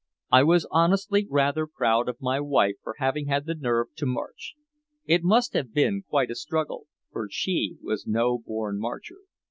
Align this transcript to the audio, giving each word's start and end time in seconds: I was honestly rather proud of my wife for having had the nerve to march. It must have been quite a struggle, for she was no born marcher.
I 0.31 0.41
was 0.41 0.65
honestly 0.71 1.27
rather 1.29 1.67
proud 1.67 2.09
of 2.09 2.17
my 2.23 2.39
wife 2.39 2.73
for 2.81 2.95
having 2.97 3.27
had 3.27 3.45
the 3.45 3.53
nerve 3.53 3.89
to 3.97 4.07
march. 4.07 4.55
It 5.05 5.23
must 5.23 5.53
have 5.53 5.73
been 5.75 6.01
quite 6.09 6.31
a 6.31 6.35
struggle, 6.35 6.87
for 7.11 7.27
she 7.29 7.77
was 7.83 8.07
no 8.07 8.39
born 8.39 8.79
marcher. 8.79 9.19